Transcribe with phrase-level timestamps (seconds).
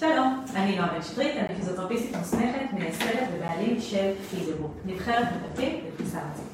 [0.00, 6.18] שלום, אני נועה בן שטרית, אני פיזיותרפיסטית מוסמכת, מייסדת ובעלים של פיזיוגרופ, נבחרת מטפלים בפריסה
[6.18, 6.44] ארצית.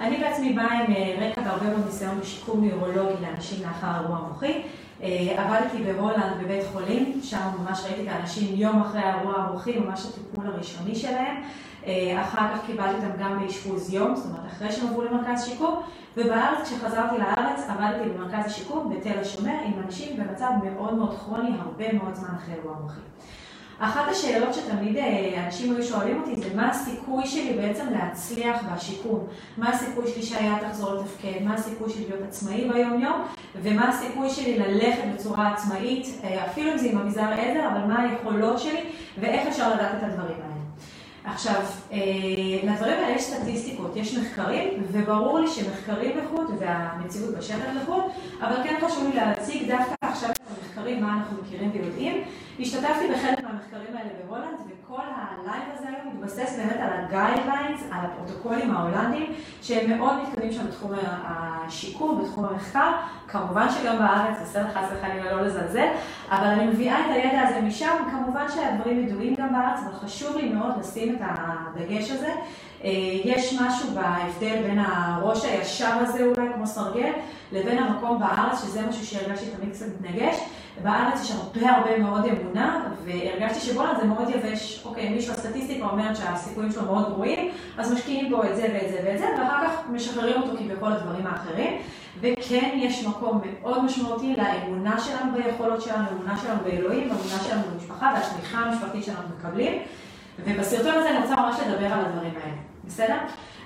[0.00, 4.62] אני בעצמי באה עם אה, רקע והרבה מאוד ניסיון בשיקום נוירולוגי לאנשים לאחר אירוע מוחי.
[5.02, 10.06] אה, עבדתי בהולנד בבית חולים, שם ממש ראיתי את האנשים יום אחרי האירוע המוחי, ממש
[10.06, 11.42] הטיפול הראשוני שלהם.
[11.88, 15.82] אה, אחר כך קיבלתי אותם גם באשפוז יום, זאת אומרת אחרי שהם עברו למרכז שיקום,
[16.16, 21.92] ובארץ, כשחזרתי לארץ, עבדתי במרכז השיקום בתל השומר עם אנשים במצב מאוד מאוד כרוני, הרבה
[21.92, 23.00] מאוד זמן אחרי אירוע מוחי.
[23.80, 29.26] אחת השאלות שתמיד אה, אנשים היו שואלים אותי זה מה הסיכוי שלי בעצם להצליח בשיקום,
[29.56, 33.22] מה הסיכוי שלי שהיד תחזור לתפקד, מה הסיכוי שלי להיות עצמאי ביום יום
[33.62, 38.02] ומה הסיכוי שלי ללכת בצורה עצמאית, אה, אפילו אם זה עם אביזר עזר, אבל מה
[38.02, 38.84] היכולות שלי
[39.20, 40.47] ואיך אפשר לדעת את הדברים האלה.
[41.32, 41.98] עכשיו, אה,
[42.62, 48.02] לדברים האלה יש סטטיסטיקות, יש מחקרים, וברור לי שמחקרים לחוד והמציאות בשטח לחוד,
[48.40, 52.22] אבל כן חשוב לי להציג דווקא עכשיו את המחקרים, מה אנחנו מכירים ויודעים.
[52.60, 58.76] השתתפתי בחלק מהמחקרים האלה בהולנד, וכל הלייב הזה היום מתבסס באמת על ה-guidelines, על הפרוטוקולים
[58.76, 62.92] ההולנדים, שהם מאוד מתקדמים שם בתחום השיקום, בתחום המחקר.
[63.28, 65.88] כמובן שגם בארץ, בסדר חס וחלילה לא לזלזל,
[66.30, 70.48] אבל אני מביאה את הידע הזה משם, כמובן שהדברים ידועים גם בארץ, אבל חשוב לי
[70.48, 72.32] מאוד לשים את הדגש הזה.
[72.84, 72.90] אה,
[73.24, 77.12] יש משהו בהבדל בין הראש הישר הזה אולי, כמו סרגל,
[77.52, 80.36] לבין המקום בארץ, שזה משהו שהרגשתי תמיד קצת מתנגש.
[80.82, 84.82] בארץ יש הרבה הרבה מאוד אמונה, והרגשתי שבואנה זה מאוד יבש.
[84.84, 89.00] אוקיי, מישהו הסטטיסטיקה אומרת שהסיכויים שלו מאוד גרועים, אז משקיעים בו את זה ואת זה
[89.04, 91.76] ואת זה, ואחר כך משחררים אותו כביכול לדברים האחרים.
[92.20, 98.14] וכן יש מקום מאוד משמעותי לאמונה שלנו ביכולות שלנו, לאמונה שלנו באלוהים, לאמונה שלנו במשפחה
[98.14, 99.82] והתמיכה המשפחתית שאנחנו מקבלים.
[100.44, 103.16] ובסרטון הזה אני רוצה ממש לדבר על הדברים האלה, בסדר?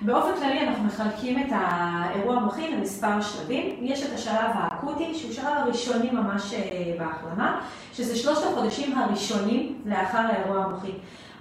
[0.01, 3.77] באופן כללי אנחנו מחלקים את האירוע המוחי למספר שלבים.
[3.81, 7.61] יש את השלב האקוטי, שהוא שלב הראשוני ממש אה, בהחלמה,
[7.93, 10.93] שזה שלושת החודשים הראשונים לאחר האירוע המוחי.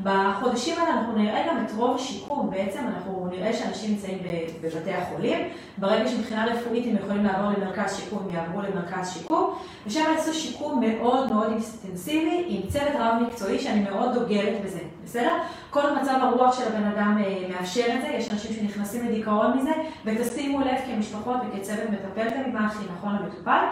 [0.04, 4.18] בחודשים האלה אנחנו נראה גם את רוב השיקום, בעצם אנחנו נראה שאנשים נמצאים
[4.62, 9.56] בבתי החולים, ברגע שמבחינה רפואית הם יכולים לעבור למרכז שיקום, יעברו למרכז שיקום,
[9.86, 15.34] ושם יעשו שיקום מאוד מאוד אינטנסיבי, עם צוות רב מקצועי שאני מאוד דוגלת בזה, בסדר?
[15.70, 19.72] כל מצב הרוח של הבן אדם אה, מאפשר את זה, יש אנשים שנכנסים לדיכאון מזה,
[20.06, 23.64] ותשימו לב כמשפחות וכצוות מטפל תמיד מה הכי נכון למטופל.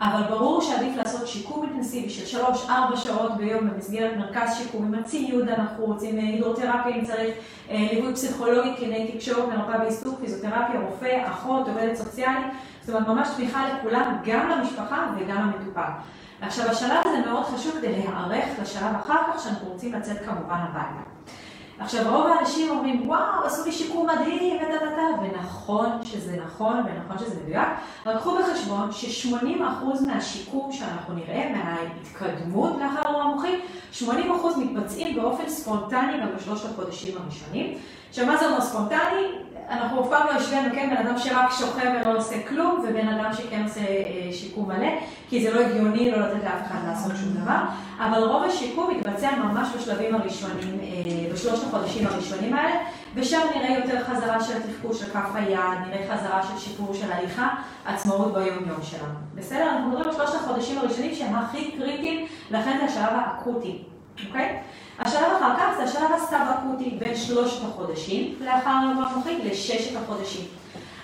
[0.00, 5.48] אבל ברור שעדיף לעשות שיקום אינטנסיבי של 3-4 שעות ביום במסגרת מרכז שיקום עם הציוד
[5.48, 7.34] הנחוץ, עם הידרותרפיה אם צריך,
[7.70, 12.46] אה, ליווי פסיכולוגי, קלינאי תקשורת, מרפאה בעיסוק, פיזיותרפיה, רופא, אחות, עובדת סוציאלית,
[12.82, 15.90] זאת אומרת ממש תמיכה לכולם, גם למשפחה וגם למטופל.
[16.40, 21.15] עכשיו השלב הזה מאוד חשוב כדי להיערך לשלב אחר כך שאנחנו רוצים לצאת כמובן הביתה.
[21.78, 27.40] עכשיו רוב האנשים אומרים וואו עשו לי שיקום מדהים תה ונכון שזה נכון ונכון שזה
[27.42, 27.68] מדויק
[28.06, 33.60] אבל קחו בחשבון ש-80% מהשיקום שאנחנו נראה מההתקדמות לאחר אירוע מוחי
[34.00, 34.04] 80%
[34.58, 39.45] מתבצעים באופן ספונטני גם בשלושת החודשים הראשונים עכשיו מה זה אומר ספונטני?
[39.70, 43.32] אנחנו אף פעם לא השווינו, כן, בן אדם שרק שוכב ולא עושה כלום, ובן אדם
[43.32, 44.88] שכן עושה אה, שיקום מלא,
[45.28, 47.58] כי זה לא הגיוני לא לתת לאף אחד לעשות שום דבר,
[47.98, 52.76] אבל רוב השיקום מתבצע ממש בשלבים הראשונים, אה, בשלושת החודשים הראשונים האלה,
[53.14, 57.48] ושם נראה יותר חזרה של התפקוד של כף היד, נראה חזרה של שיפור של הליכה,
[57.86, 59.14] עצמאות ביום-יום שלנו.
[59.34, 59.70] בסדר?
[59.70, 63.78] אנחנו מדברים על שלושת החודשים הראשונים שהם הכי קריטיים, לכן זה השלב האקוטי,
[64.28, 64.58] אוקיי?
[64.98, 70.44] השלב אחר כך זה השלב הסב-אקוטי בין שלושת החודשים לאחר אירוע מוחי לששת החודשים.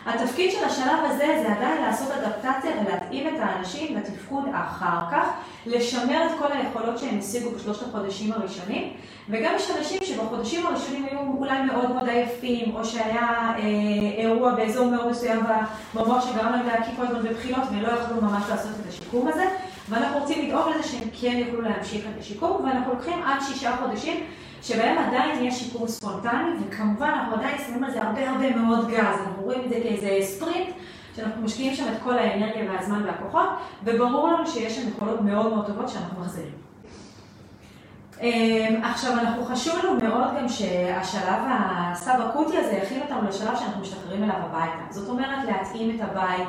[0.07, 5.27] התפקיד של השלב הזה זה עדיין לעשות אדפטציה ולהתאים את האנשים לתפקוד אחר כך,
[5.67, 8.93] לשמר את כל היכולות שהם השיגו בשלושת החודשים הראשונים,
[9.29, 13.63] וגם יש אנשים שבחודשים הראשונים היו אולי מאוד מאוד עייפים, או שהיה אה,
[14.19, 15.41] אירוע באזור מאוד מסוים
[15.95, 19.49] במוח שגרם להם להקיא כל הזמן בבחינות ולא יכלו ממש לעשות את השיקום הזה.
[19.93, 24.25] ואנחנו רוצים לדאוג לזה שהם כן יוכלו להמשיך את השיקום, ואנחנו לוקחים עד שישה חודשים
[24.63, 29.17] שבהם עדיין יש שיקום ספונטני, וכמובן אנחנו עדיין שמים על זה הרבה הרבה מאוד גז,
[29.27, 30.69] אנחנו רואים את זה כאיזה ספרינט,
[31.17, 33.49] שאנחנו משקיעים שם את כל האנרגיה והזמן והכוחות,
[33.85, 36.53] וברור לנו שיש שם יכולות מאוד מאוד טובות שאנחנו מחזירים.
[38.21, 44.25] אמ, עכשיו, אנחנו חשוב לנו מאוד גם שהשלב הסאב-אקוטי הזה יכין אותנו לשלב שאנחנו משתחררים
[44.25, 44.83] אליו הביתה.
[44.91, 46.49] זאת אומרת, להתאים את הבית.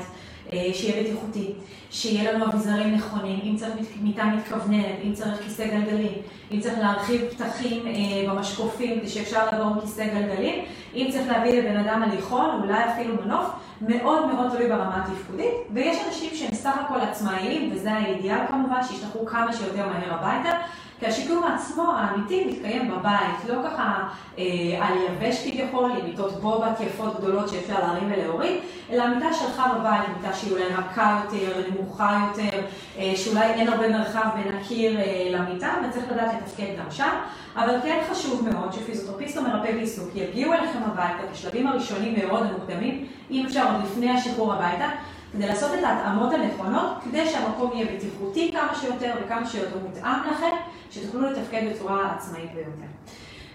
[0.53, 1.51] אה, שיהיה בטיחותי,
[1.91, 6.13] שיהיה לנו אביזרים נכונים, אם צריך מיטה מתכווננת, אם צריך כיסא גלגלים,
[6.51, 7.93] אם צריך להרחיב פתחים אה,
[8.29, 13.45] במשקופים כדי שאפשר לעבור כיסא גלגלים, אם צריך להביא לבן אדם הליכון, אולי אפילו מנוף,
[13.81, 19.25] מאוד מאוד תלוי ברמה התפקודית, ויש אנשים שהם סך הכל עצמאיים, וזה האידיאל כמובן, שישלחו
[19.25, 20.57] כמה שיותר מהר הביתה,
[20.99, 24.07] כי השיקום עצמו, האמיתי, מתקיים בבית, לא ככה
[24.37, 24.43] אה,
[24.81, 28.59] על יבש כביכול, עם מיטות בובת יפות גדולות שאפשר להרים ולהוריד,
[28.91, 32.59] אלא המיטה שלך בבית, מיטה שהיא אולי רכה יותר, נמוכה יותר,
[32.97, 37.13] אה, שאולי אין הרבה מרחב בין הקיר אה, למיטה, וצריך לדעת לתפקד גם שם.
[37.55, 43.07] אבל כן חשוב מאוד שפיזיותרפיסט או מרפא בעיסוק יגיעו אליכם הביתה בשלבים הראשונים מאוד המוקדמים,
[43.31, 44.89] אם אפשר עוד לפני השחרור הביתה,
[45.33, 50.55] כדי לעשות את ההתאמות הנכונות, כדי שהמקום יהיה בטיחותי כמה שיותר וכמה שיותר מותאם לכם,
[50.93, 52.91] שתוכלו לתפקד בצורה עצמאית ביותר.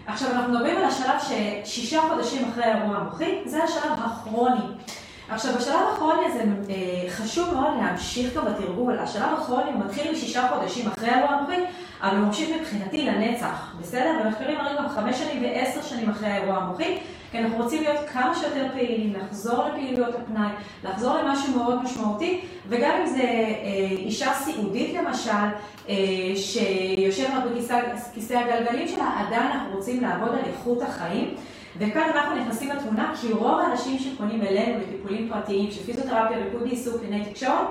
[0.07, 1.15] עכשיו אנחנו מדברים על השלב
[1.65, 4.61] ששישה חודשים אחרי האירוע המוחי, זה השלב הכרוני.
[5.29, 10.89] עכשיו בשלב הכרוני הזה אה, חשוב מאוד להמשיך גם בתרגול, השלב הכרוני מתחיל משישה חודשים
[10.89, 11.65] אחרי האירוע המוחי,
[12.03, 14.13] אבל הוא ממשיך מבחינתי לנצח, בסדר?
[14.25, 16.99] במחקרים מראים גם חמש שנים ועשר שנים אחרי האירוע המוחי,
[17.31, 20.51] כי אנחנו רוצים להיות כמה שיותר פעילים, לחזור לפעילויות הפנאי,
[20.85, 25.31] לחזור למשהו מאוד משמעותי, וגם אם זה אה, אישה סיעודית למשל,
[25.89, 25.95] אה,
[26.37, 27.43] שיושבת
[28.13, 31.35] בכיסא הגלגלים שלה, עדיין אנחנו רוצים לעבוד על איכות החיים.
[31.79, 37.01] וכאן אנחנו נכנסים לתמונה, כי רוב האנשים שפונים אלינו לטיפולים פרטיים של פיזיותרפיה, ריפוי בעיסוק,
[37.01, 37.67] קלינאי תקשורת,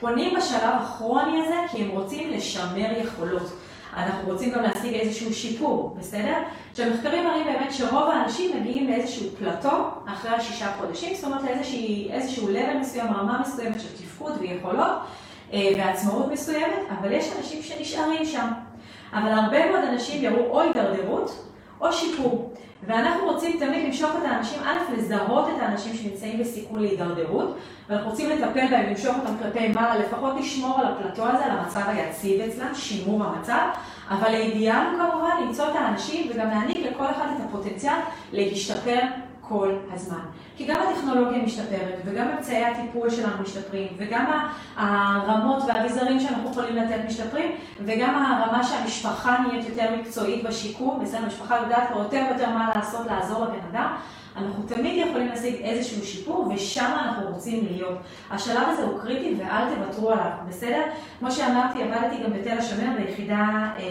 [0.00, 3.52] פונים בשלב הכרוני הזה כי הם רוצים לשמר יכולות.
[3.96, 6.36] אנחנו רוצים גם להשיג איזשהו שיפור, בסדר?
[6.74, 12.78] שהמחקרים מראים באמת שרוב האנשים מגיעים לאיזשהו פלטו אחרי השישה חודשים, זאת אומרת לאיזשהו level
[12.80, 14.92] מסוים, רמה מסוימת של תפקוד ויכולות
[15.52, 18.48] אה, ועצמאות מסוימת, אבל יש אנשים שנשארים שם.
[19.12, 21.50] אבל הרבה מאוד אנשים יראו או הידרדרות
[21.80, 22.52] או שיפור.
[22.86, 27.56] ואנחנו רוצים תמיד למשוך את האנשים, א', לזהות את האנשים שנמצאים בסיכון להידרדרות,
[27.88, 31.82] ואנחנו רוצים לטפל בהם, למשוך אותם כלפי מעלה, לפחות לשמור על הפלטו הזה, על המצב
[31.86, 33.66] היציב אצלם, שימור המצב,
[34.10, 37.98] אבל האידיאל הוא כמובן למצוא את האנשים וגם להעניק לכל אחד את הפוטנציאל
[38.32, 39.00] להשתפר
[39.48, 40.20] כל הזמן.
[40.56, 44.26] כי גם הטכנולוגיה משתפרת, וגם אמצעי הטיפול שלנו משתפרים, וגם
[44.76, 47.52] הרמות והאביזרים שאנחנו יכולים לתת משתפרים,
[47.84, 53.06] וגם הרמה שהמשפחה נהיית יותר מקצועית בשיקום, בסדר, המשפחה יודעת כבר יותר ויותר מה לעשות
[53.06, 53.96] לעזור לבן אדם.
[54.36, 57.98] אנחנו תמיד יכולים להשיג איזשהו שיפור, ושם אנחנו רוצים להיות.
[58.30, 60.82] השלב הזה הוא קריטי ואל תוותרו עליו, בסדר?
[61.18, 63.46] כמו שאמרתי, עבדתי גם בתל השומר ביחידה
[63.78, 63.82] אה,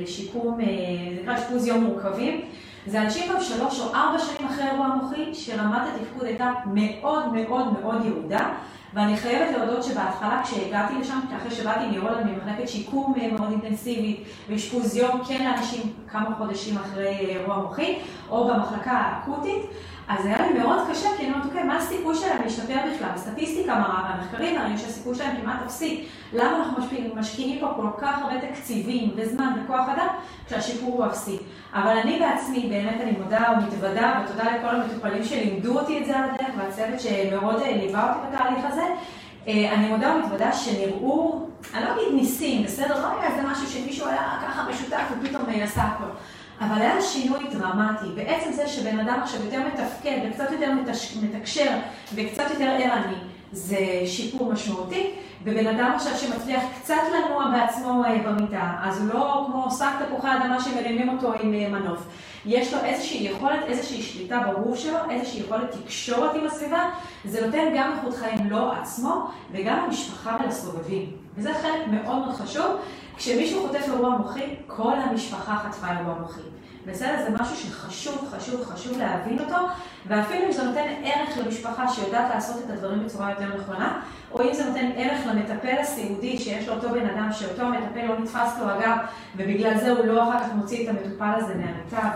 [0.00, 0.66] לשיקום, אה,
[1.14, 2.40] זה נקרא אשפוז יום מורכבים.
[2.86, 7.80] זה אנשים גם שלוש או ארבע שנים אחרי אירוע מוחי, שרמת התפקוד הייתה מאוד מאוד
[7.80, 8.52] מאוד ירודה.
[8.94, 15.24] ואני חייבת להודות שבהתחלה כשהגעתי לשם, אחרי שבאתי מהולנד ממחלקת שיקום מאוד אינטנסיבית, ואשפוז יום
[15.28, 17.98] כן לאנשים כמה חודשים אחרי אירוע מוחי,
[18.30, 19.62] או במחלקה האקוטית,
[20.08, 23.08] אז היה לי מאוד קשה, כי אני אומרת, אוקיי, מה הסיכוי שלהם להשתפר בכלל?
[23.14, 26.06] הסטטיסטיקה מראה, והמחקרים מראים שהסיכוי שלהם כמעט אפסי.
[26.32, 26.82] למה אנחנו
[27.16, 30.08] משקיעים פה כל כך הרבה תקציבים וזמן וכוח אדם,
[30.46, 31.38] כשהשיפור הוא אפסי?
[31.74, 36.24] אבל אני בעצמי, באמת אני מודה ומתוודה, ותודה לכל המטופלים שלימדו אותי את זה על
[36.24, 38.84] הדרך, והצוות שמאוד אה, ליווה אותי בתהליך הזה.
[39.48, 43.02] אה, אני מודה ומתוודה שנראו, אני לא אגיד ניסים, בסדר?
[43.02, 46.10] לא היה איזה משהו שמישהו היה ככה משותף ופתאום אה, עשה הכל.
[46.60, 48.06] אבל היה שינוי דרמטי.
[48.14, 50.72] בעצם זה שבן אדם עכשיו יותר מתפקד וקצת יותר
[51.22, 51.70] מתקשר
[52.14, 53.16] וקצת יותר ערני,
[53.52, 55.10] זה שיפור משמעותי.
[55.44, 60.28] ובן אדם עכשיו שמצליח קצת לנוע בעצמו אה, במיטה, אז הוא לא כמו שק תפוחי
[60.36, 62.06] אדמה שמרימים אותו עם אה, מנוף.
[62.46, 66.90] יש לו איזושהי יכולת, איזושהי שליטה בגוף שלו, איזושהי יכולת תקשורת עם הסביבה,
[67.24, 71.10] זה נותן גם איכות חיים לו עצמו וגם למשפחה ולסובבים.
[71.36, 72.66] וזה חלק מאוד מאוד חשוב.
[73.16, 76.40] כשמישהו חוטף אירוע מוחי, כל המשפחה חטפה אירוע מוחי.
[76.86, 77.16] בסדר?
[77.24, 79.56] זה משהו שחשוב, חשוב, חשוב להבין אותו,
[80.06, 84.00] ואפילו אם זה נותן ערך למשפחה שיודעת לעשות את הדברים בצורה יותר נכונה,
[84.32, 88.18] או אם זה נותן ערך למטפל הסיעודי שיש לו אותו בן אדם, שאותו המטפל לא
[88.18, 88.96] נתפס לו אגב,
[89.36, 92.10] ובגלל זה הוא לא אחר כך מוציא את המטופל הזה מהמיטה,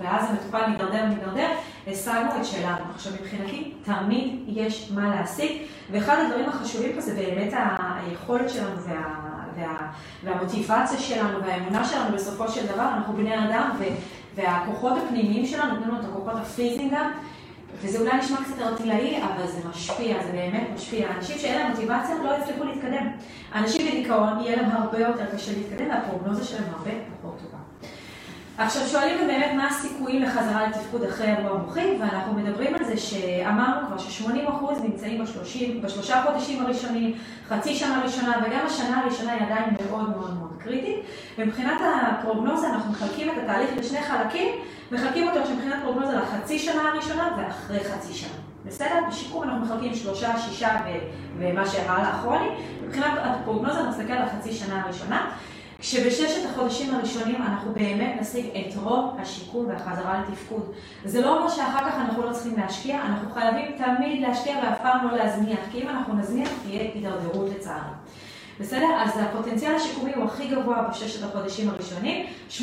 [0.00, 1.48] ואז המטופל מתדרדר ומתדרדר,
[1.86, 2.84] השגנו את שלנו.
[2.94, 9.29] עכשיו מבחינתי, תמיד יש מה להשיג, ואחד הדברים החשובים פה זה באמת היכולת שלנו וה...
[9.60, 9.90] וה,
[10.24, 13.70] והמוטיבציה שלנו והאמונה שלנו בסופו של דבר, אנחנו בני אדם
[14.34, 17.10] והכוחות הפנימיים שלנו נותנים לנו את הכוחות הפיזיים גם,
[17.82, 21.08] וזה אולי נשמע קצת ארטילאי, אבל זה משפיע, זה באמת משפיע.
[21.16, 23.06] אנשים שאין להם מוטיבציה לא יצליחו להתקדם.
[23.54, 26.90] אנשים בדיכאון יהיה להם הרבה יותר קשה להתקדם, והפרוגנוזה שלהם הרבה
[27.22, 27.59] פחות טובה.
[28.60, 33.86] עכשיו שואלים באמת מה הסיכויים לחזרה לתפקוד אחרי אירוע מוחי, ואנחנו מדברים על זה שאמרנו
[33.86, 37.14] כבר ש-80% נמצאים בשלושים, בשלושה חודשים הראשונים,
[37.48, 40.96] חצי שנה ראשונה, וגם השנה הראשונה היא עדיין מאוד מאוד מאוד קריטית.
[41.38, 44.48] ומבחינת הפרוגנוזה אנחנו מחלקים את התהליך לשני חלקים,
[44.92, 48.38] מחלקים אותו מבחינת פרוגנוזה לחצי שנה הראשונה ואחרי חצי שנה.
[48.64, 48.94] בסדר?
[49.08, 50.76] בשיקום אנחנו מחלקים שלושה, שישה
[51.38, 52.48] ומה שהראה לאחרוני.
[52.86, 55.30] מבחינת הפרוגנוזה נסתכל על החצי שנה הראשונה.
[55.80, 60.72] כשבששת החודשים הראשונים אנחנו באמת נשיג את רוב השיקום והחזרה לתפקוד.
[61.04, 65.08] זה לא אומר שאחר כך אנחנו לא צריכים להשקיע, אנחנו חייבים תמיד להשקיע ואף פעם
[65.08, 67.90] לא להזניח, כי אם אנחנו נזניח תהיה הידרדרות לצערי.
[68.60, 68.86] בסדר?
[68.98, 72.26] אז הפוטנציאל השיקומי הוא הכי גבוה בששת החודשים הראשונים,
[72.60, 72.62] 80%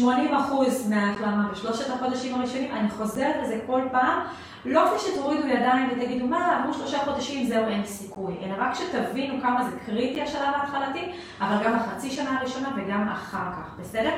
[0.89, 4.19] מההחלמה בשלושת החודשים הראשונים, אני חוזרת לזה כל פעם,
[4.65, 9.41] לא כדי שתורידו ידיים ותגידו מה, עברו שלושה חודשים, זהו, אין סיכוי, אלא רק שתבינו
[9.41, 11.11] כמה זה קריטי השלב ההתחלתי,
[11.41, 14.13] אבל גם החצי שנה הראשונה וגם אחר כך, בסדר?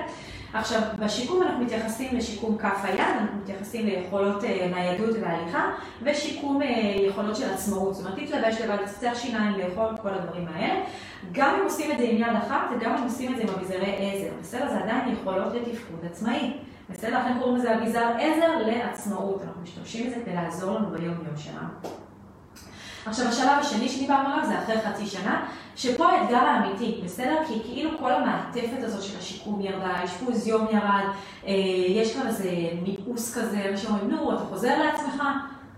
[0.53, 5.71] עכשיו, בשיקום אנחנו מתייחסים לשיקום כף היד, אנחנו מתייחסים ליכולות אה, ניידות והליכה,
[6.03, 10.83] ושיקום אה, יכולות של עצמאות, זאת אומרת, להתלבש לבד, לצצח שיניים, לאכול, כל הדברים האלה.
[11.31, 13.95] גם אם עושים את זה עם יד אחת, וגם אם עושים את זה עם אביזרי
[13.97, 14.69] עזר, בסדר?
[14.69, 16.53] זה עדיין יכולות לתפקוד עצמאי.
[16.89, 17.19] בסדר?
[17.19, 19.41] לכן קוראים לזה אביזר עזר לעצמאות.
[19.43, 21.99] אנחנו משתמשים בזה כדי לעזור לנו ביום-יום שלנו.
[23.05, 27.37] עכשיו, השלב השני שדיברנו עליו זה אחרי חצי שנה, שפה האתגר האמיתי, בסדר?
[27.47, 31.03] כי כאילו כל המעטפת הזאת של השיקום ירדה, האשפוז יום ירד,
[31.47, 31.53] אה,
[31.89, 32.51] יש כאן איזה
[32.81, 35.23] מיאוס כזה, אנשים אומרים, נו, אתה חוזר לעצמך?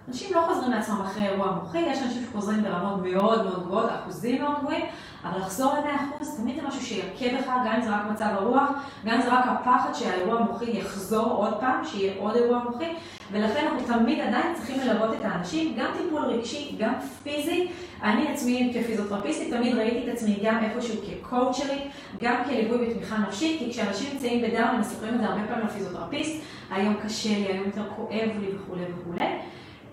[0.08, 4.42] אנשים לא חוזרים לעצמם אחרי אירוע מוחי, יש אנשים שחוזרים ברמות מאוד מאוד גבוהות, אחוזים
[4.42, 4.86] מאוד גבוהים,
[5.24, 8.70] אבל לחזור ל-100% תמיד זה משהו שיכה בך, גם אם זה רק מצב הרוח,
[9.06, 12.94] גם אם זה רק הפחד שהאירוע המוחי יחזור עוד פעם, שיהיה עוד אירוע מוחי,
[13.32, 16.94] ולכן אנחנו תמיד עדיין צריכים ללוות את האנשים, גם טיפול רגשי, גם
[17.24, 17.68] פיזי.
[18.04, 21.84] אני עצמי כפיזיותרפיסטית תמיד ראיתי את עצמי גם איפשהו כקואוצ'רית,
[22.22, 26.42] גם כליווי בתמיכה נפשית, כי כשאנשים נמצאים בדאון הם מספרים את זה הרבה פעמים לפיזיותרפיסט,
[26.72, 29.26] היום קשה לי, היום יותר כואב לי וכולי וכולי.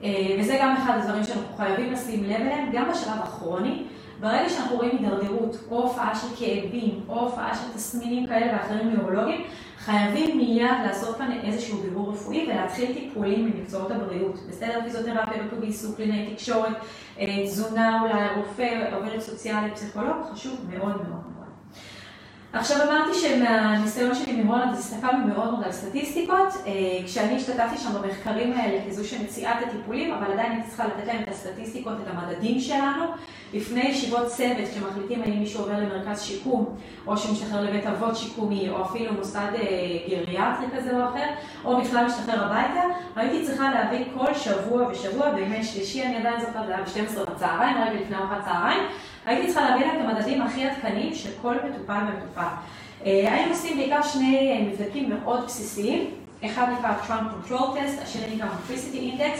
[0.04, 3.84] אה, וזה גם אחד הדברים שאנחנו חייבים לשים לב אליהם, גם בשלב הכרוני.
[4.20, 9.44] ברגע שאנחנו רואים הידרדרות, או הופעה של כאבים, או הופעה של תסמינים כאלה ואחרים נאורולוגיים,
[9.78, 14.38] חייבים מיד לעשות כאן איזשהו בירור רפואי ולהתחיל טיפולים ממקצועות הבריאות.
[14.48, 16.76] בסדר, פיזיותרפיה, ריפוי בעיסוק, קלינאי תקשורת,
[17.20, 21.37] אה, תזונה אולי, רופא, עובדת סוציאלית, פסיכולוג, חשוב מאוד מאוד.
[22.52, 26.72] עכשיו אמרתי שמהניסיון שלי ממולנד הסתכלנו מאוד מאוד על סטטיסטיקות, אה,
[27.06, 31.22] כשאני השתתפתי שם במחקרים האלה כזו שמציעה את הטיפולים, אבל עדיין הייתי צריכה לתת להם
[31.22, 33.04] את הסטטיסטיקות, את המדדים שלנו.
[33.54, 36.76] לפני ישיבות צוות, כשמחליטים האם מישהו עובר למרכז שיקום,
[37.06, 39.62] או שהוא משתחרר לבית אבות שיקומי, או אפילו מוסד אה,
[40.08, 41.26] גריאטרי כזה או אחר,
[41.64, 42.80] או בכלל משתחרר הביתה,
[43.16, 47.76] הייתי צריכה להביא כל שבוע ושבוע, בימי שלישי אני עדיין זוכרת, זה היה ב-12 בצהריים,
[47.76, 48.82] רגע לפני ארוחת צהריים.
[49.28, 52.54] הייתי צריכה להביא להם את המדדים הכי עדכניים של כל מטופל ומטופל.
[53.06, 56.10] אה, היינו עושים בעיקר שני אה, מבדקים מאוד בסיסיים,
[56.44, 59.38] אחד נקרא Trump Control Test, השני נקרא Motricity Index.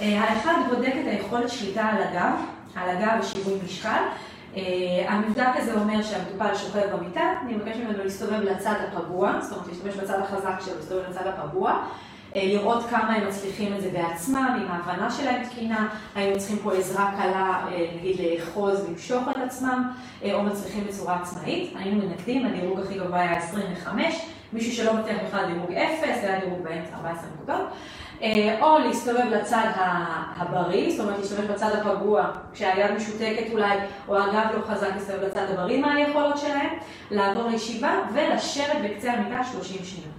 [0.00, 2.32] אה, האחד בודק את היכולת שליטה על הגב,
[2.76, 4.02] על הגב ושיווי משקל.
[5.08, 9.94] המבדק הזה אומר שהמטופל שוכב במיטה, אני מבקש ממנו להסתובב לצד הפגוע, זאת אומרת להשתמש
[9.94, 11.86] בצד החזק שלו, להסתובב לצד הפגוע.
[12.36, 16.58] אה, לראות כמה הם מצליחים את זה בעצמם, עם ההבנה שלהם תקינה, האם הם צריכים
[16.58, 19.92] פה עזרה קלה, אה, נגיד לאחוז ולמשוך על עצמם,
[20.24, 21.72] אה, או מצליחים בצורה עצמאית.
[21.76, 24.20] היינו מנקדים, הדירוג הכי גבוה היה 25,
[24.52, 27.68] מישהו שלא מצליח בכלל דירוג 0, היה דירוג באמצע 14 נקודות.
[28.60, 29.66] או להסתובב לצד
[30.36, 33.78] הבריא, זאת אומרת להשתמש בצד הפגוע כשהיד משותקת אולי,
[34.08, 36.70] או הגב לא חזק, להסתובב לצד הבריא מה היכולות שלהם,
[37.10, 40.16] לעבור לישיבה ולשבת בקצה המיטה 30 שניות.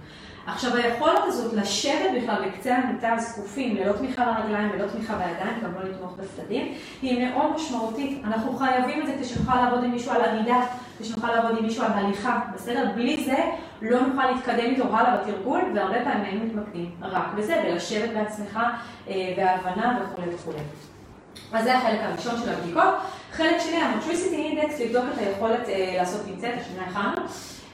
[0.48, 5.74] עכשיו היכולת הזאת לשבת בכלל בקצה המיטה זקופים, ללא תמיכה לרגליים, ללא תמיכה בידיים, גם
[5.74, 8.22] לא לתמוך בצדדים, היא מאוד משמעותית.
[8.24, 10.60] אנחנו חייבים את זה כדי שנוכל לעבוד עם מישהו על עמידה,
[10.98, 12.90] כדי שנוכל לעבוד עם מישהו על הליכה, בסדר?
[12.94, 13.36] בלי זה
[13.82, 18.58] לא נוכל להתקדם איתו הלאה בתרגול, והרבה פעמים היינו מתמקדים רק בזה, בלשבת בעצמך,
[19.08, 20.58] אה, בהבנה וכולי וכולי.
[21.52, 22.94] אז זה החלק הראשון של הבדיקות.
[23.32, 27.26] חלק שני, המוטריסיטי אינדקס, לבדוק את היכולת אה, לעשות פינצטה, השנייה הכנו.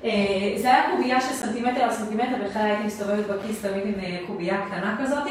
[0.05, 4.19] אה, זה היה קובייה של סנטימטר על סנטימטר, בכלל הייתי מסתובבת בכיס תמיד עם אה,
[4.27, 5.27] קובייה קטנה כזאת.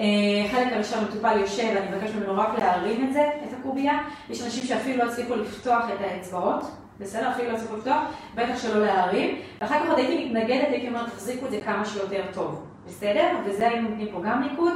[0.00, 0.04] אה,
[0.50, 3.98] חלק הראשון מטופל יושב, אני מבקש ממנו רק להרים את זה, את הקובייה.
[4.30, 7.30] יש אנשים שאפילו לא הצליחו לפתוח את האצבעות, בסדר?
[7.30, 8.02] אפילו לא הצליחו לפתוח,
[8.34, 9.38] בטח שלא להרים.
[9.60, 13.28] ואחר כך עוד הייתי מתנגדת, הייתי אומרת, תחזיקו את זה כמה שיותר טוב, בסדר?
[13.44, 14.72] וזה היינו נותנים פה גם ניקוד.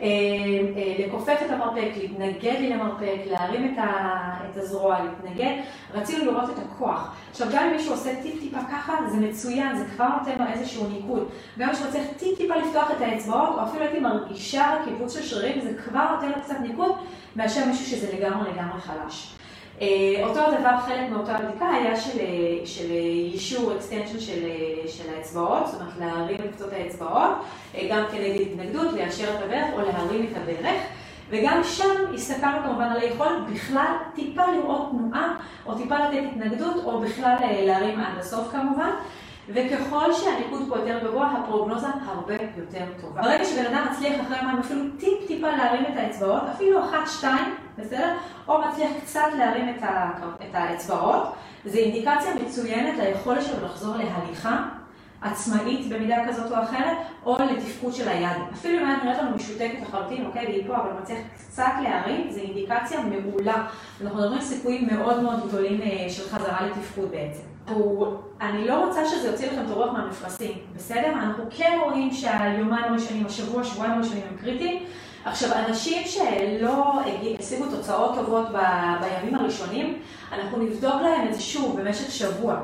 [0.00, 4.10] אה, אה, לכופף את המרפק, להתנגד לי למרפק, להרים את, ה,
[4.50, 5.56] את הזרוע, להתנגד.
[5.94, 7.14] רצינו לראות את הכוח.
[7.30, 11.28] עכשיו, גם אם מישהו עושה טיפ-טיפה ככה, זה מצוין, זה כבר נותן לו איזשהו ניקוד.
[11.58, 15.60] גם אם מישהו צריך טיפ-טיפה לפתוח את האצבעות, או אפילו הייתי מרגישה קיבוץ של שרירים,
[15.60, 16.92] זה כבר נותן לו קצת ניקוד,
[17.36, 19.39] מאשר מישהו שזה לגמרי לגמרי חלש.
[19.80, 22.90] אה, אותו הדבר, חלק מאותה בדיקה היה של, אה, של
[23.32, 27.30] יישור, extension של, אה, של האצבעות, זאת אומרת להרים את קצות האצבעות,
[27.90, 30.80] גם כנגד התנגדות, ליישר את הברך או להרים את הברך.
[31.30, 35.34] וגם שם הסתכלנו כמובן על היכולת בכלל טיפה לראות תנועה,
[35.66, 38.90] או טיפה לתת התנגדות, או בכלל להרים עד הסוף כמובן.
[39.48, 43.22] וככל שהניקוד פה יותר גבוה, הפרוגנוזה הרבה יותר טובה.
[43.22, 48.14] ברגע שבן אדם מצליח אחרי יומיים אפילו טיפ-טיפה להרים את האצבעות, אפילו אחת, שתיים, בסדר?
[48.48, 50.10] או מצליח קצת להרים את, ה...
[50.48, 54.64] את האצבעות, זה אינדיקציה מצוינת ליכולת שלו לחזור להליכה,
[55.22, 58.36] עצמאית במידה כזאת או אחרת, או לתפקוד של היד.
[58.52, 62.40] אפילו אם היד נראית לנו משותקת לחלוטין, אוקיי, והיא פה, אבל מצליח קצת להרים, זו
[62.40, 63.66] אינדיקציה מעולה.
[64.00, 67.49] אנחנו מדברים על סיכויים מאוד מאוד גדולים אה, של חזרה לתפקוד בעצם.
[68.40, 71.12] אני לא רוצה שזה יוציא לכם את הרוח מהמפרשים, בסדר?
[71.12, 74.82] אנחנו כן רואים שהיומיים הראשונים, השבוע, שבועיים הראשונים הם קריטיים.
[75.24, 77.00] עכשיו, אנשים שלא
[77.38, 78.46] השיגו תוצאות טובות
[79.00, 79.98] בימים הראשונים,
[80.32, 82.56] אנחנו נבדוק להם את זה שוב במשך שבוע.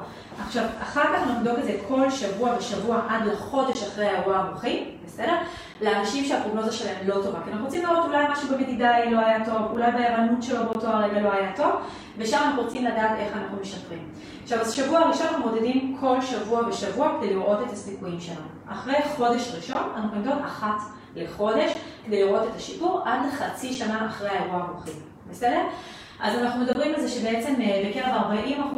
[0.46, 5.34] עכשיו, אחר כך נבדוק את זה כל שבוע ושבוע עד לחודש אחרי האירוע המוחי, בסדר?
[5.80, 7.38] לאנשים שהפרוגנוזה שלהם לא טובה.
[7.44, 11.20] כי אנחנו רוצים לראות אולי משהו במדידה לא היה טוב, אולי בערנות שלו באותו הרגע
[11.20, 11.72] לא היה טוב,
[12.18, 14.08] ושם אנחנו רוצים לדעת איך אנחנו משפרים.
[14.42, 18.46] עכשיו, אז שבוע הראשון אנחנו מודדים כל שבוע ושבוע כדי לראות את הסיכויים שלנו.
[18.68, 20.76] אחרי חודש ראשון אנחנו נמדוד אחת
[21.16, 21.73] לחודש
[22.06, 24.90] כדי לראות את השיפור עד לחצי שנה אחרי האירוע המוחי,
[25.30, 25.61] בסדר?
[26.20, 28.23] אז אנחנו מדברים על זה שבעצם אה, בקרב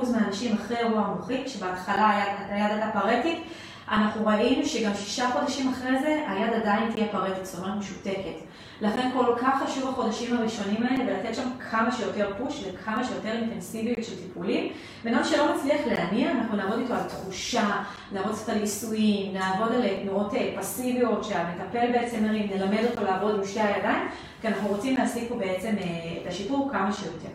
[0.07, 3.43] 40% מהאנשים אחרי אירוע מוחי, כשבהתחלה היד הייתה פרטית,
[3.91, 8.39] אנחנו ראינו שגם שישה חודשים אחרי זה היד עדיין תהיה פרטית, זאת אומרת משותקת.
[8.81, 14.05] לכן כל כך חשוב החודשים הראשונים האלה ולתת שם כמה שיותר פוש וכמה שיותר אינטנסיביות
[14.05, 14.73] של טיפולים.
[15.05, 17.83] בן שלא מצליח להניע, אנחנו נעבוד איתו על תחושה,
[18.13, 23.35] נעבוד קצת על ניסויים, נעבוד על תנועות אה, פסיביות שהמטפל בעצם מרים, נלמד אותו לעבוד
[23.35, 24.09] עם שתי הידיים,
[24.41, 25.85] כי אנחנו רוצים להשיג פה בעצם אה,
[26.23, 27.29] את השיפור כמה שיותר.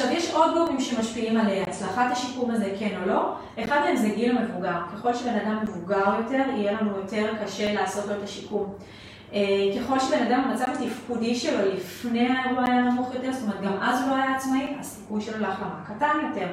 [0.00, 3.34] עכשיו, יש עוד גורמים שמשפיעים על אה, הצלחת השיקום הזה, כן או לא.
[3.64, 4.78] אחד מהם זה גיל המבוגר.
[4.92, 8.74] ככל שבן אדם מבוגר יותר, יהיה לנו יותר קשה לעשות לו את השיקום.
[9.32, 9.40] אה,
[9.80, 14.02] ככל שבן אדם המצב התפקודי שלו לפני האירוע היה נמוך יותר, זאת אומרת גם אז
[14.02, 16.46] הוא לא היה עצמאי, הסיכוי שלו להחלמה קטן יותר.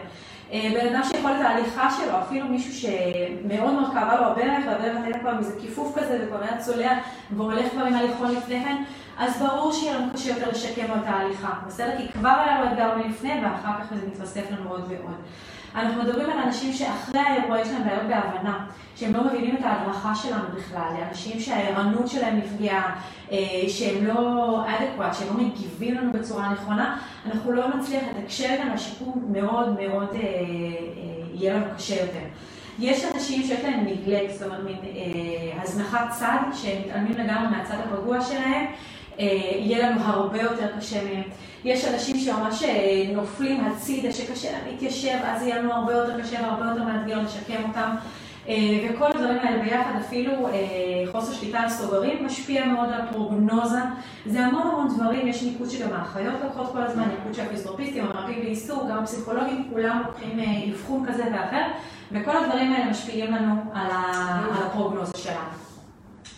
[0.51, 5.20] אה, בן אדם שיכולת ההליכה שלו, אפילו מישהו שמאוד מאוד כאבה לו הברך, והברך הייתה
[5.20, 6.94] כבר איזה כיפוף כזה וכבר היה צולע
[7.32, 8.84] והוא הולך כבר עם ההליכון לפני כן,
[9.17, 11.98] אז ברור שיהיה לנו קשה יותר לשקם לו את ההליכה, בסדר?
[11.98, 15.15] כי כבר היה לו אתגר מלפני ואחר כך זה מתווסף לנו עוד ועוד.
[15.75, 18.65] אנחנו מדברים על אנשים שאחרי האירוע יש להם בעיות בהבנה,
[18.96, 22.96] שהם לא מבינים את ההדרכה שלנו בכלל, לאנשים שהערנות שלהם נפגעה,
[23.32, 28.67] אה, שהם לא אדקוואט, שהם לא מגיבים לנו בצורה נכונה, אנחנו לא נצליח לתקשר איתם
[28.74, 30.27] לשיקום מאוד מאוד אה, אה,
[31.34, 32.25] יהיה לנו קשה יותר.
[32.79, 37.75] יש אנשים שיש להם נגלק, זאת אומרת מין אה, הזנחת צד, שהם מתעלמים לגמרי מהצד
[37.86, 38.65] הפגוע שלהם,
[39.17, 41.24] יהיה לנו הרבה יותר קשה מהם.
[41.65, 46.41] יש אנשים שממש אה, נופלים הצידה, שקשה להם להתיישב, אז יהיה לנו הרבה יותר קשה
[46.41, 47.95] והרבה יותר מאתגר לשקם אותם.
[48.48, 48.55] אה,
[48.89, 50.32] וכל הדברים האלה ביחד, אפילו
[51.12, 53.80] חוסר שליטה על סוגרים משפיע מאוד על פרוגנוזה.
[54.25, 58.41] זה המון המון דברים, יש ניקוד שגם האחיות לוקחות כל הזמן, ניקוד של הפיזיותרפיסטים, המרפאים
[58.41, 60.39] באיסור, גם הפסיכולוגים, כולם לוקחים
[60.73, 61.65] אבחון כזה ואחר,
[62.12, 63.88] וכל הדברים האלה משפיעים לנו על
[64.65, 65.49] הפרוגנוזה שלנו.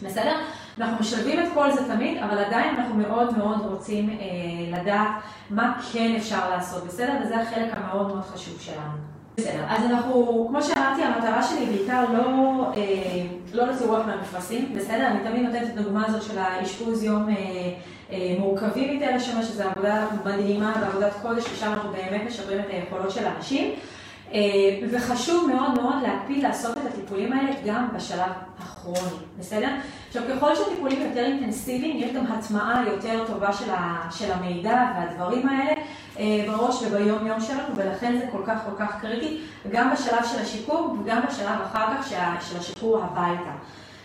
[0.02, 0.36] בסדר?
[0.80, 5.10] אנחנו משלבים את כל זה תמיד, אבל עדיין אנחנו מאוד מאוד רוצים אה, לדעת
[5.50, 7.14] מה כן אפשר לעשות, בסדר?
[7.24, 9.18] וזה החלק המאוד מאוד חשוב שלנו.
[9.38, 12.82] בסדר, אז אנחנו, כמו שאמרתי, המטרה שלי בעיקר לא, אה,
[13.54, 15.08] לא להוציא רוח מהמפרשים, בסדר?
[15.08, 17.36] אני תמיד נותנת את הדוגמה הזאת של האשפוז יום אה,
[18.12, 23.12] אה, מורכבים יותר לשמש, שזו עבודה מדהימה ועבודת קודש, ושם אנחנו באמת משפרים את היכולות
[23.12, 23.74] של האנשים.
[24.34, 24.40] אה,
[24.92, 29.70] וחשוב מאוד מאוד להקפיד לעשות את הטיפולים האלה גם בשלב הכרוני, בסדר?
[30.08, 35.50] עכשיו, ככל שהטיפולים יותר אינטנסיביים, יש גם הטמעה יותר טובה של, ה, של המידע והדברים
[35.50, 35.72] האלה
[36.20, 39.38] אה, בראש וביום יום שלנו, ולכן זה כל כך כל כך קריטי,
[39.72, 42.10] גם בשלב של השיקום וגם בשלב אחר כך
[42.50, 43.52] של השיקור הביתה.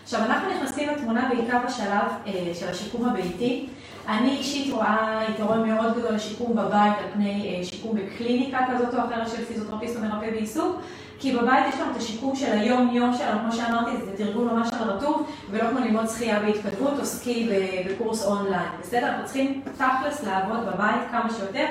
[0.03, 3.67] עכשיו, אנחנו נכנסים לתמונה בעיקר בשלב אה, של השיקום הביתי.
[4.07, 8.99] אני אישית רואה יתרון מאוד גדול לשיקום בבית על פני אה, שיקום בקליניקה כזאת או
[8.99, 10.81] אחרת של פיזיותרפיסט או מרפא בעיסוק,
[11.19, 14.89] כי בבית יש לנו את השיקום של היום-יום שלנו, כמו שאמרתי, זה תרגול ממש על
[14.89, 17.49] הרטוב, ולא כמו ללמוד שחייה בהתכתבות או סקי
[17.89, 19.07] בקורס אונליין, בסדר?
[19.07, 21.65] אנחנו צריכים תכלס לעבוד בבית כמה שיותר,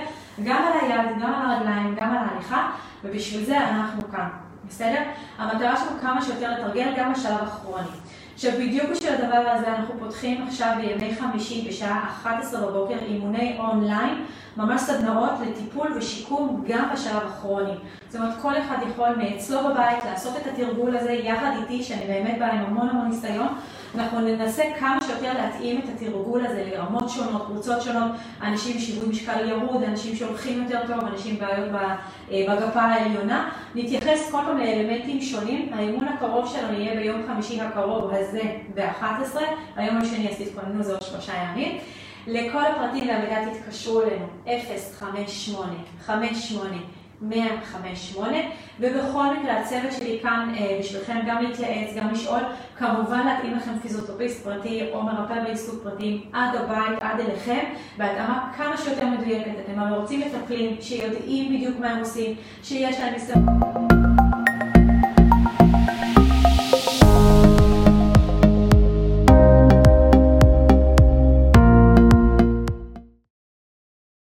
[0.44, 2.70] גם על היד, גם על הרגליים, גם על ההליכה,
[3.04, 4.28] ובשביל זה אנחנו כאן,
[4.68, 5.00] בסדר?
[5.38, 7.88] המטרה שלנו כמה שיותר לתרגל גם בשלב הכרוני.
[8.34, 14.24] עכשיו בדיוק בשביל הדבר הזה אנחנו פותחים עכשיו בימי חמישי בשעה 11 בבוקר אימוני אונליין,
[14.56, 17.72] ממש סדנאות לטיפול ושיקום גם בשלב הכרוני.
[18.08, 22.38] זאת אומרת כל אחד יכול מאצלו בבית לעשות את התרגול הזה יחד איתי, שאני באמת
[22.38, 23.48] באה עם המון המון ניסיון.
[23.94, 28.12] אנחנו ננסה כמה שיותר להתאים את התרגול הזה לרמות שונות, קבוצות שונות,
[28.42, 31.68] אנשים שיווי משקל ירוד, אנשים שהולכים יותר טוב, אנשים בעיות
[32.30, 33.50] אה, בגפה העליונה.
[33.74, 35.70] נתייחס כל פעם לאלמנטים שונים.
[35.72, 38.42] האימון הקרוב שלנו יהיה ביום חמישי הקרוב הזה
[38.74, 39.36] ב-11.
[39.76, 41.78] היום השני אז תתכוננו זה עוד שלושה ימים.
[42.26, 44.26] לכל הפרטים והמידע תתקשרו אלינו
[44.98, 45.72] 058
[46.06, 46.76] 58
[47.22, 48.38] 158
[48.80, 52.40] ובכל מקרה הצוות שלי כאן אה, בשבילכם גם להתייעץ, גם לשאול,
[52.78, 57.64] כמובן להתאים לכם פיזיותרפיסט פרטי או מרפא בעיסוק פרטי עד הבית, עד אליכם,
[57.98, 59.52] בהתאמה כמה שיותר מדויקת.
[59.64, 64.11] אתם הרי רוצים מטפלים שיודעים בדיוק מה הם עושים, שיש להם ניסיון.